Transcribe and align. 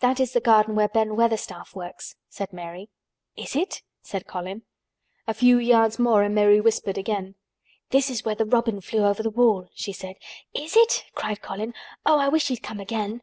"That 0.00 0.18
is 0.18 0.32
the 0.32 0.40
garden 0.40 0.74
where 0.74 0.88
Ben 0.88 1.14
Weatherstaff 1.14 1.76
works," 1.76 2.16
said 2.28 2.52
Mary. 2.52 2.90
"Is 3.36 3.54
it?" 3.54 3.82
said 4.02 4.26
Colin. 4.26 4.62
A 5.28 5.32
few 5.32 5.58
yards 5.58 5.96
more 5.96 6.24
and 6.24 6.34
Mary 6.34 6.60
whispered 6.60 6.98
again. 6.98 7.36
"This 7.90 8.10
is 8.10 8.24
where 8.24 8.34
the 8.34 8.46
robin 8.46 8.80
flew 8.80 9.04
over 9.04 9.22
the 9.22 9.30
wall," 9.30 9.68
she 9.72 9.92
said. 9.92 10.16
"Is 10.54 10.74
it?" 10.76 11.04
cried 11.14 11.40
Colin. 11.40 11.72
"Oh! 12.04 12.18
I 12.18 12.26
wish 12.26 12.48
he'd 12.48 12.64
come 12.64 12.80
again!" 12.80 13.22